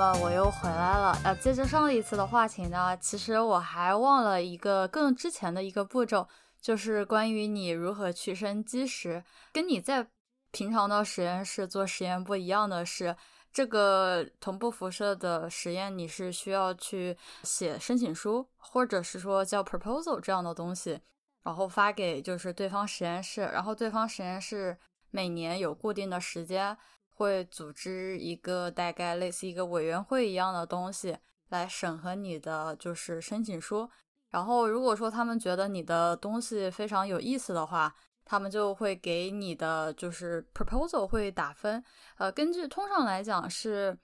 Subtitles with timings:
[0.00, 1.14] 我又回来了。
[1.24, 6.26] 呃，接着上一次的话题呢，其实我还忘了一个更之前的一个步骤，
[6.58, 9.22] 就是关于你如何去升基石。
[9.52, 10.06] 跟你在
[10.50, 13.14] 平常的实验室做实验不一样的是，
[13.52, 20.98] 这个同步辐射的实验你是需要去写申请书，或者是说叫 proposal 这样的东西，
[21.42, 24.78] 然后发给就是对方实验室，然后对方实验室
[25.10, 26.74] 每年有固定的时间。
[27.20, 31.14] 会组织一个大概类似一个委员会一样的东西
[31.50, 33.86] 来审核你的就是申请书，
[34.30, 41.84] 然后如果说他们觉得你的东西非常有意思的话，他们就会给你的就是 proposal 会打分，
[42.16, 43.98] 呃，根据通常来讲是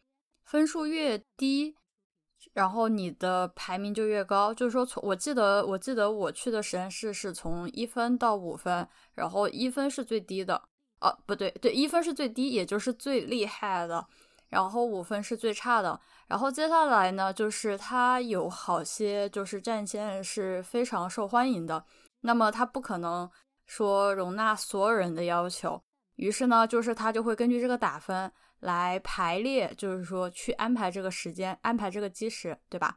[0.44, 1.74] 分数越低，
[2.52, 10.68] 然后你的排名就越高，就是说从我记得我记得我去的实验室是从一分到五分，然后一分是最低的。
[11.06, 14.04] 哦，不对，对，一分是最低，也就是最厉害的，
[14.48, 21.84] 然后五分是最差的，然后接下来呢，就是它有好些就是战线是非常受欢迎的，
[22.22, 23.30] 那么它不可能
[23.66, 25.80] 说容纳所有人的要求，
[26.16, 32.96] 于是呢，就是它就会根据这个打分来排列，就是说去安排这个时间，安排这个基石，对吧？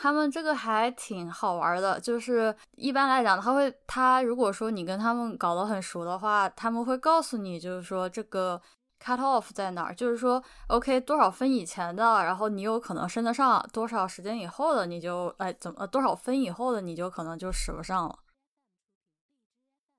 [0.00, 8.60] 他们这个还挺好玩的，就是一般来讲，他会他如果说你跟他们搞得很熟的话，他们会告诉你，就是说这个
[9.04, 18.16] cut off 在哪儿，就是说 OK 多少分以前的，然后你有可能升得上，多少时间以后的你就哎怎么多少分以后的你就可能就使不上了。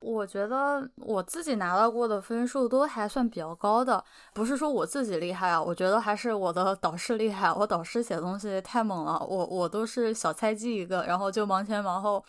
[0.02, 4.02] 我觉得我自己拿到过的分数都还算比较高的，
[4.34, 7.52] 不是说我自己厉害啊，我觉得还是我的导师厉害。
[7.52, 12.24] 我导师写东西太猛了，我我都是小菜鸡一个，然后就忙前忙后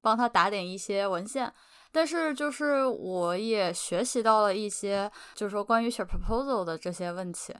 [0.00, 1.52] 帮他打点一些文献。
[1.90, 7.52] 但是就是我也学习到了一些，就是说关于写 proposal 的这些问题。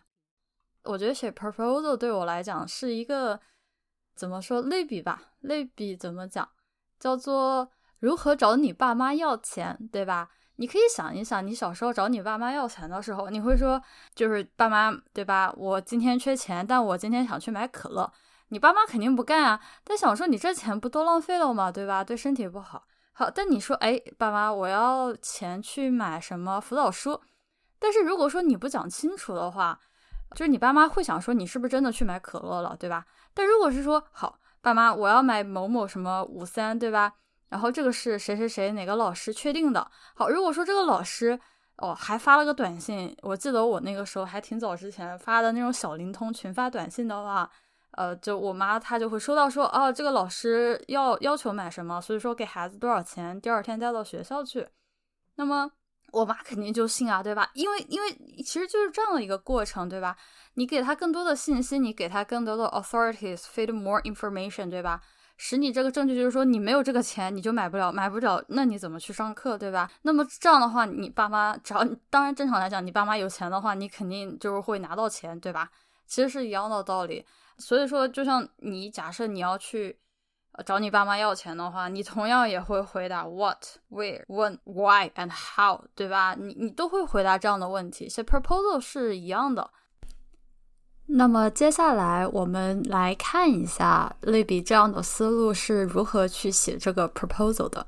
[0.85, 3.41] 我觉得写 proposal 对我来讲是一个
[4.15, 5.23] 怎么说类比吧？
[5.41, 6.49] 类比怎么讲？
[7.01, 7.69] 叫做。
[7.99, 10.29] 如何找你爸妈要钱，对吧？
[10.57, 13.83] 你可以想一想，你小时候找你爸妈要钱的时候，你会说，
[14.15, 15.53] 就是爸妈，对吧？
[15.57, 18.11] 我今天缺钱，但我今天想去买可乐。
[18.49, 21.71] 你爸妈肯定不干啊，但想说你这钱不都浪费了吗？
[21.71, 22.03] 对吧？
[22.03, 22.85] 对身体不好。
[23.13, 27.21] 好，但你说，哎，爸妈，我要钱去买什么辅导书？
[27.79, 29.79] 但是如果说你不讲清楚的话，
[30.35, 33.05] 就是你爸妈会想说你是不是真的去买可乐了，对吧？
[33.35, 37.13] 但如果是说，好，爸妈，我要买某某什么五三，对吧？
[37.49, 39.91] 然后这个是谁谁谁哪个老师确定的？
[40.15, 41.39] 好，如果说这个老师
[41.77, 47.49] 哦还发了个短信，我记得我那个时候还挺早之前发的那种小灵通群发短信的话，
[47.93, 54.67] 呃，就我妈她就会收到说，哦，这个老师要要求买什么，所以说给孩子多少钱，第二天带到学校去。
[55.37, 55.71] 那么
[56.13, 57.51] 我妈肯定就信啊，对吧？
[57.55, 58.11] 因为因为
[58.43, 60.17] 其实就是这样的一个过程，对吧？
[60.55, 65.01] 你给他更多的信息，你给他更多的 authorities feed more information，对吧？
[65.37, 69.91] 使你这个证据就是说你没有这个钱，你就买不了，买不了，那你怎么去上课，对吧？
[70.03, 75.71] 那么这样的话，你爸妈只要当然正常来讲，你爸妈有钱的话，你肯定就是会拿到钱，对吧？
[76.07, 77.25] 其实是一样的道理。
[77.59, 79.99] 所以说，就像你假设你要去
[80.65, 86.35] 找你爸妈要钱的话，你同样也会回答 what、where、when、why and how，对吧？
[86.39, 88.09] 你你都会回答这样的问题。
[88.09, 89.71] 写 proposal 是一样的。
[91.09, 97.87] 那么接下来我们来看一下类比这样的思路是如何去写这个 proposal 的。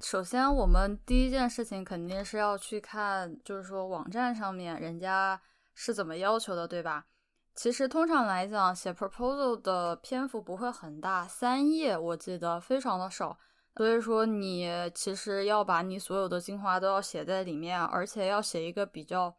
[0.00, 5.40] 首先，我们第一件事情肯定是要去看，就是说网站上面人家
[5.74, 7.06] 是怎么要求的，对吧？
[7.54, 13.38] 其实通常来讲，写 proposal 的篇幅不会很大，三页我记得非常的少。
[13.76, 19.36] 所以说，你其实要把你所有的精华都要写在里面，而且要写一个比较。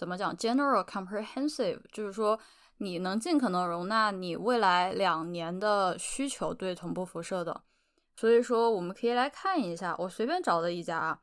[0.00, 2.40] 怎么讲？General comprehensive 就是说，
[2.78, 7.60] 你能尽可能容纳你未来两年的需求对同步辐射的。
[8.16, 11.20] 所以说，我们可以来看一下，我随便找的一家啊。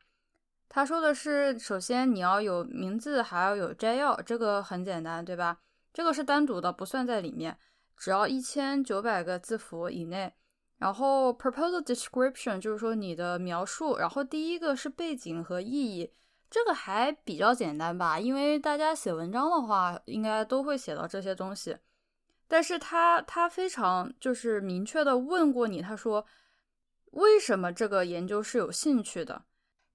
[0.70, 5.58] 他说的是，首先你要有名字，还要有摘要，这个很简单，对吧？
[5.92, 7.58] 这个是单独的，不算在里面，
[7.98, 10.32] 只要一千九百个字符以内。
[10.78, 16.14] 然后 proposal description 就是说你的描述，然后第一个是背景和意义。
[16.50, 21.78] 这个还比较简单吧，因为大家写文章的话，应该都会写到这些东西。
[22.48, 26.26] 但是他他非常就是明确的问过你，他说
[27.12, 29.44] 为什么这个研究是有兴趣的？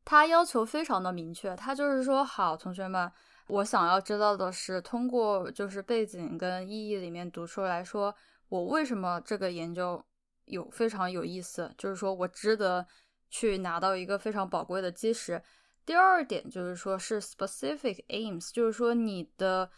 [0.05, 3.11] 他要求非常的明确，他就是说，好，同学们，
[3.47, 8.15] 我想要知道的是，通过就是背景跟意义里面读出来说，
[8.51, 10.05] 我为什么这个研究
[10.45, 12.87] 有非常有意思，就是说我值得
[13.31, 15.43] 去拿到一个非常宝贵的基石。
[15.85, 19.71] 第二点就是说，是 specific aims，就是说你的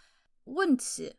[0.45, 1.17] 问题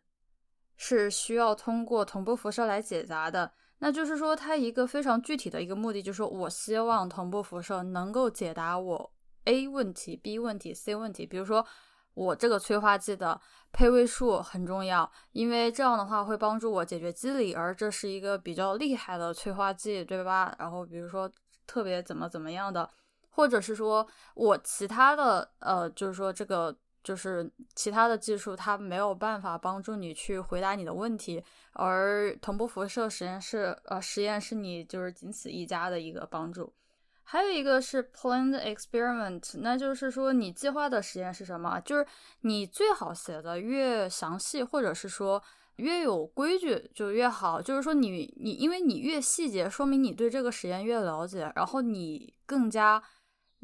[0.77, 3.51] 是需要通过同步辐射来解答的。
[3.79, 11.25] 那就是说，它一个非常具体的一个目的，就是说我希望同步辐射能够解答我 A 问题、B 问题、C 问题。
[11.25, 11.65] 比如说，
[12.13, 13.39] 我这个催化剂的
[13.73, 20.55] 配位数很重要，因为这样的话会帮助我解决机理，而这是一个比较厉害的催化剂，对吧？
[20.57, 21.29] 然后比如说
[21.67, 22.89] 特别怎么怎么样的，
[23.35, 26.75] 或者是说我其他的呃，就是说这个。
[27.05, 31.39] 就是其他的技术，它没有办法帮助你去回答你的问题，
[31.73, 36.73] 而同步辐射实验室，呃，实验是你就是仅此一家的一个帮助。
[37.21, 41.79] 还有一个是 planned experiment，那就是说你计划的实验是什么？
[41.81, 42.03] 就是
[42.41, 45.39] 你最好写的越详细，或者是说
[45.75, 47.61] 越有规矩就越好。
[47.61, 53.03] 就是说你你因为你越细节，说明你对这个实验越了解，然后你更加。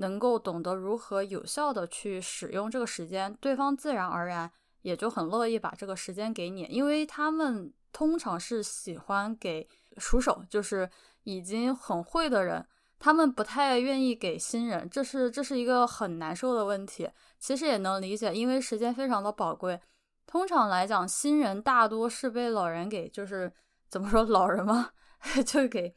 [0.01, 4.51] 能够懂得如何有效的去使用这个时间，对方自然而然
[4.81, 10.89] 也就很乐意把这个时间给你，因为他们通常是喜欢给熟手，就是
[11.23, 12.65] 已经很会的人，
[12.97, 17.09] 他们不太愿意给新人，这是这是一个很难受的问题。
[17.39, 19.79] 其实也能理解，因为时间非常的宝贵。
[20.25, 23.51] 通常来讲，新人大多是被老人给，就是
[23.89, 24.91] 怎么说老人嘛，
[25.45, 25.95] 就给。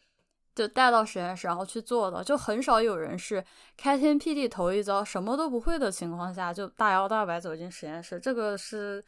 [0.54, 3.44] 就带到实验室，然后去做的，就很少有人是
[3.76, 9.04] 开天辟地头一遭，什么都不会的情况下就大摇大摆走进实验室，这个是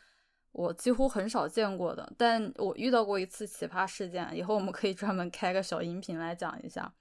[0.51, 2.13] 我几乎很少见过的。
[2.19, 6.93] 但我遇到过一次奇葩事件，以后我们可以专门开个小音频来讲一下。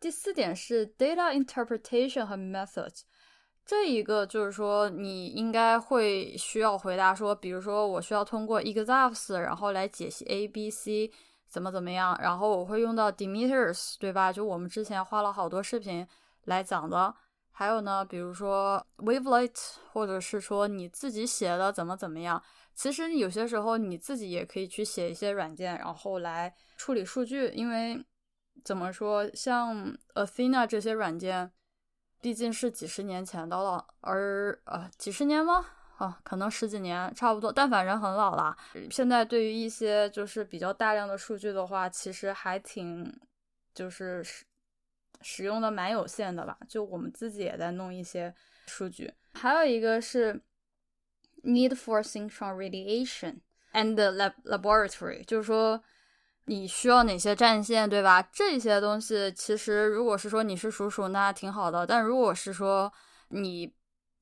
[0.00, 3.02] 第四点是 data interpretation 和 methods，
[3.64, 11.12] 这一个就是说你应该会需要回答说，比如说我需要通过 exams 然后来解析 A、B、C。
[11.50, 12.16] 怎么怎么样？
[12.22, 14.32] 然后我会用到 Demeters，对吧？
[14.32, 16.06] 就我们之前花了好多视频
[16.44, 17.14] 来讲的。
[17.50, 19.54] 还有呢，比如说 Wavelet，
[19.92, 22.42] 或者是说你自己写的怎么怎么样。
[22.74, 27.48] 其实有些时候你自己也可以去写一些软件，然后来处理数据。
[27.48, 28.02] 因为
[28.64, 31.50] 怎么说，像 Athena 这些软件，
[32.22, 33.84] 毕竟是几十年前的了。
[34.00, 35.66] 而呃，几十年吗？
[36.00, 38.56] 啊，可能十几年差不多，但反正很老了。
[38.90, 43.14] 现在对于一些就是比较大量的数据的话，其实还挺
[43.74, 44.46] 就是使
[45.20, 46.56] 使用的蛮有限的吧。
[46.66, 48.34] 就我们自己也在弄一些
[48.66, 49.12] 数据。
[49.34, 50.42] 还有一个是
[51.44, 53.40] need for synchrone radiation
[53.74, 55.82] and lab laboratory，就是说
[56.46, 58.22] 你需要哪些战线，对吧？
[58.32, 61.86] 这些东西其实如果是说你是鼠鼠，那挺好的。
[61.86, 62.90] 但如果是说
[63.28, 63.70] 你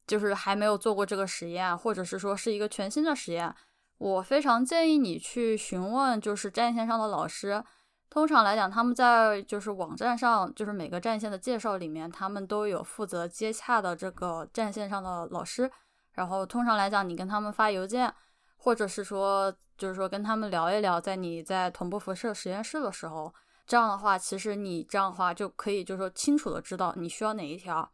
[0.08, 3.54] 就是还没有做过这个实验，或者是说是一个全新的实验，
[3.98, 7.62] 我非常建议你去询问，就是战线上的老师。
[8.10, 15.70] 通常来讲，他们在就是网站上，就是每个战线的介绍里面，他们都有负责接洽的这个战线上的老师。
[16.12, 18.12] 然后通常来讲，你跟他们发邮件，
[18.56, 23.32] 或者是说就是说跟他们聊一聊，在你在同步辐射实验室的时候，
[23.66, 27.92] 这样的话，其实你这样的话就可以就是说清楚的知道你需要哪一条。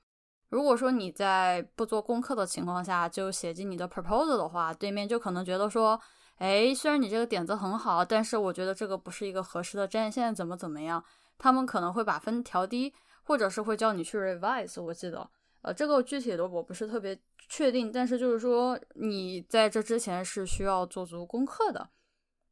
[0.55, 6.01] 如果说你在不做功课的情况下就写进你的 proposal 的话，对面就可能觉得说，
[6.37, 11.03] 哎，虽然你这个点子很好，但是我觉得这个不是一个合适的战线，怎么怎么样？
[11.39, 12.95] 他们可能会把分调低，
[13.25, 14.81] 或者是会叫你去 revise。
[14.81, 15.29] 我记得，
[15.63, 17.19] 呃，这个具体的我不是特别
[17.49, 21.89] 确定，但是就是说你在这之前是需要做足功课的。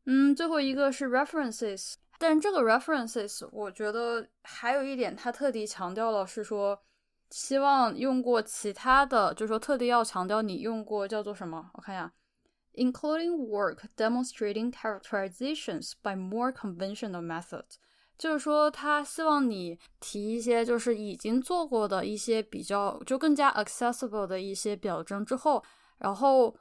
[0.07, 6.77] 嗯，最后一个是 references，但这个 references 我觉得还有一点，他特地强调了是说。
[7.35, 11.71] 希望用过其他的，就是说特地要强调你用过叫做什么？
[11.73, 12.13] 我看一下
[12.75, 17.77] ，including work demonstrating characterizations by more conventional methods，
[18.19, 25.65] 就是说他希望你提一些就是已经做过的一些比较就更加 accessible 的一些表征之后，
[25.97, 26.55] 然后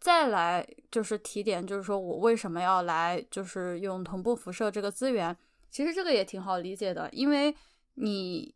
[0.00, 5.36] 再来就是提点，就是说我为什么要来就是用同步辐射这个资源？
[5.70, 7.54] 其实这个也挺好理解的，因为
[7.96, 8.54] 你。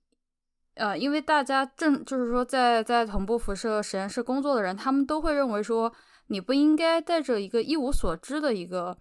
[0.79, 5.93] 呃，因为大家正就是说，在在同步辐射实验室工作的人，他们都会认为说，
[6.29, 8.97] 你不应该带着一个一无所知的一个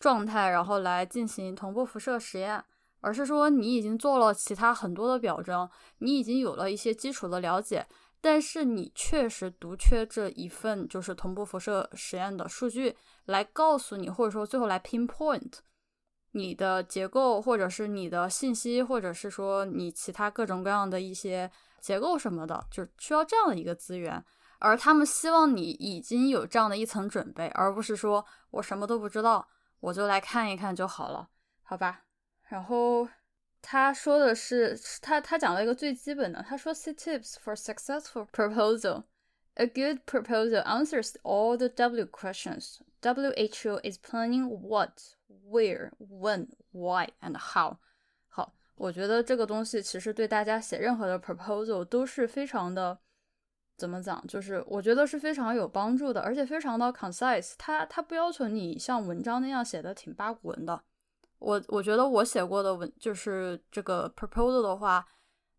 [0.00, 2.62] 状态，然后来进行同步辐射实验，
[3.00, 7.86] 而是说你已经做了其他很多的表征，你已经有了一些基础的了解，
[8.20, 12.96] 但是你确实独缺这一份就是同步辐射实验的数据
[13.26, 15.60] 来告诉你，或者说最后来 pinpoint。
[16.32, 24.24] 你的结构，或者是你的信息，或者是说你其他各种各样的一些结构什么的，就需要这样的一个资源。
[24.58, 29.48] 而他们希望你已经有这样的一层准备，而不是说我什么都不知道，
[29.80, 31.28] 我就来看一看就好了，
[31.62, 32.02] 好吧？
[32.48, 33.08] 然后
[33.62, 39.04] 他说的是，他他讲了一个最基本的，他说 C tips for successful proposal
[39.54, 42.80] A good proposal answers all the W questions.
[43.02, 45.16] WHO is planning what,
[45.48, 47.76] where, when, why, and how.
[48.28, 52.98] 好，我觉得这个东西其实对大家写任何的 proposal 都是非常的，
[53.76, 54.24] 怎么讲？
[54.26, 57.54] 就是我觉得是非常有帮助的，而且非常的 concise。
[57.56, 60.82] 它它不要求你像文章那样写的挺八股文的。
[61.38, 65.06] 我我觉得我写过的文就是这个 proposal 的话，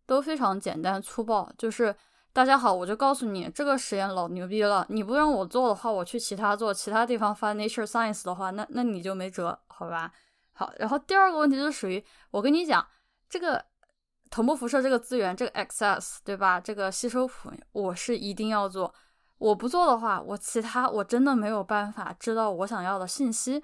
[0.06, 1.96] 都非常简单粗暴，就是。
[2.34, 4.86] 大家好，我就告诉你，这个实验老牛逼了。
[4.88, 10.10] 你不让我做的话，我去其他做，其他地方发 Nature Science 的话，那那你就没辙，好吧？
[10.54, 12.88] 好，然后第二个问题就是属于我跟你讲，
[13.30, 13.62] 这个
[14.30, 16.58] 同步辐射这个资源，这个 access 对吧？
[16.58, 18.94] 这个吸收谱，我是一定要做。
[19.38, 23.62] 我不做的话，我其他我真的没有办法知道我想要的信息。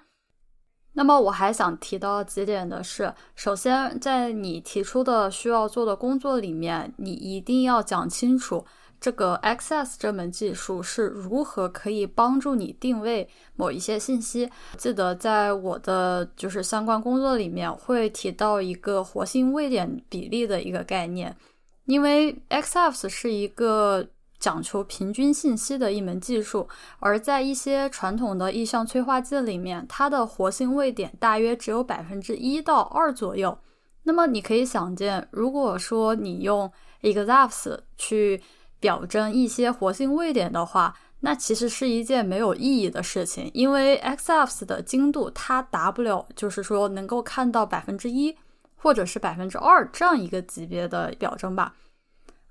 [0.98, 8.66] 那么我还想提到几点的是，首先在你提出的需要做的工作里面，你一定要讲清楚
[9.00, 14.50] 这个 Access 这门技术是如何可以帮助你定位某一些信息。
[14.76, 21.36] 记得在我的就是相关工作里面会提到一个活性位点比例的一个概念，
[21.84, 24.04] 因为 Access 是一个。
[24.38, 26.68] 讲求平均信息的一门技术，
[27.00, 33.58] 而在一些传统的意向催化剂里面，它的活性位点大约只有百分之一到二左右。
[34.04, 38.40] 那么你可以想见，如果说你用 EXAFS 去
[38.80, 48.36] 表征一些活性位点的话，那其实是一件没有意义的事情，因为 EXAFS 的精度它达不了，就是说能够看到百分之一
[48.76, 51.74] 或者是百分之二这样一个级别的表征吧，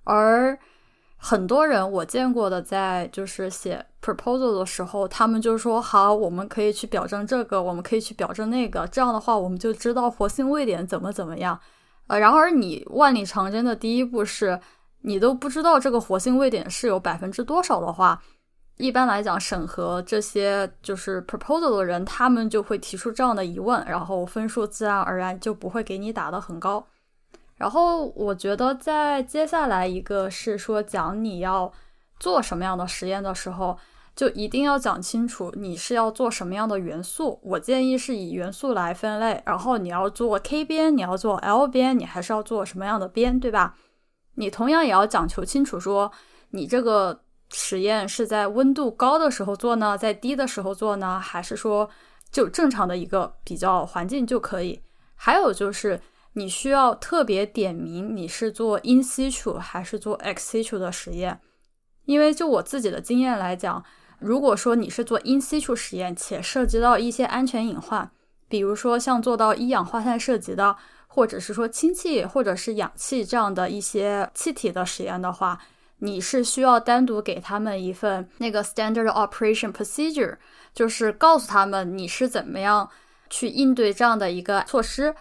[0.04, 0.60] 而
[1.20, 11.60] 很多人我见过的，在就是写 proposal 的时候，他们就说好，我们可以去表证这个，我们可以去表证那个，这样的话我们就知道活性位点怎么怎么样。
[12.06, 14.60] 呃，然而你万里长征的第一步是，
[15.02, 18.22] 你都不知道这个活性位点是有百分之多少的话，
[18.78, 26.88] 一般来讲审核这些就是 proposal 的人，他们就会提出这样的疑问，然后分数自然而然就不会给你打得很高。
[27.58, 31.74] 然后我觉得，在接下来一个是说讲你要
[32.20, 33.76] 做什么样的实验的时候，
[34.16, 37.40] 就一定要讲清楚你是要做什么样的元素。
[37.42, 43.76] 我建议是以元素来分类，然后你要做 K 边，你要做 L 边，你还是要做什么样的边，对吧？
[44.36, 46.12] 你同样也要讲求清楚，说
[46.52, 47.22] 你这个
[47.52, 51.90] 实验是在温度高的时候做呢，在低的时候做呢，还是说
[52.32, 54.80] 就正常的一个比较环境就可以？
[55.16, 56.00] 还有就是。
[56.38, 61.40] 你需要特别点名你是做 in situ 还是做 ex situ 的实验，
[62.06, 63.84] 因为就我自己的经验来讲，
[64.20, 68.12] 如果说你是做 in situ 实验且涉及到一些安全隐患，
[68.48, 70.76] 比如说像做到一氧化碳涉及的，
[71.08, 75.60] 或者是说氢气或者是氧气这样的一些气体的实验的话，
[75.98, 80.38] 你是需要单独给他们一份那个 standard operation procedure，
[80.72, 82.88] 就是告诉他们你是怎么样
[83.28, 85.16] 去应对这样的一个措施。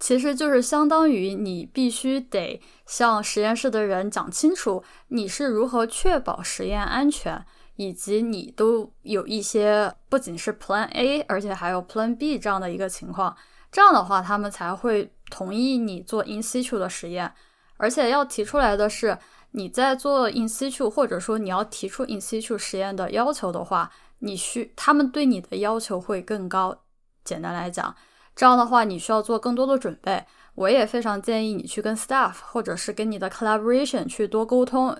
[0.00, 7.42] 其实就是相当于你必须得向实验室的人讲清楚你是如何确保实验安全，
[7.76, 13.34] 以及你都有一些不仅是 Plan A，而且还有 Plan B 这样的一个情况。
[13.72, 17.32] 这样的话，他们才会同意你做 in situ 的实验。
[17.76, 19.16] 而且要提出来的是，
[19.52, 26.82] 你在做 in situ，或者说你要提出 in situ 实验的要求的话，你需他们对你的要求会更高。
[27.24, 27.94] 简单来讲。
[28.34, 30.24] 这样的话，你需要做更多的准备。
[30.54, 34.96] 我也非常建议你去跟 staff 或者是跟你的 collaboration 去多沟通。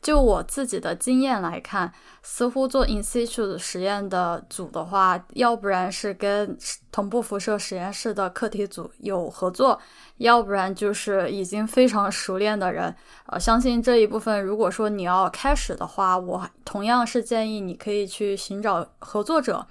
[0.00, 1.92] 就我自己的经验来看，
[2.22, 6.56] 似乎做 institute 实验的组的话，要不然是跟
[6.92, 9.80] 同步辐射实验室的课题组有合作，
[10.18, 12.94] 要不然就是已经非常熟练的人。
[13.26, 19.66] 呃，相信这一部分，如果说你要开始的话，我同样是建议你可以去寻找合作者。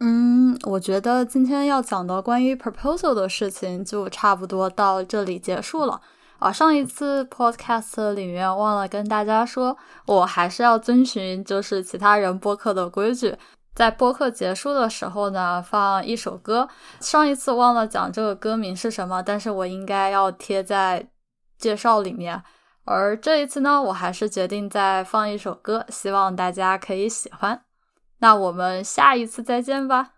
[0.00, 6.00] 嗯，我觉得今天要讲的关于 proposal 的事情就差不多到这里结束了
[6.38, 6.52] 啊。
[6.52, 13.36] 上一次 podcast 里面忘了跟大家说，我还是要遵循就是其他人播客的规矩，
[13.74, 16.68] 在播客结束的时候呢放一首歌。
[17.00, 21.08] 上一次忘了讲这个歌名是什么，但是我应该要贴在
[21.56, 22.42] 介绍里面。
[22.84, 27.62] 而这一次呢，我还是决定再放一首歌，希望大家可以喜欢。
[28.24, 30.13] 那我们下一次再见吧。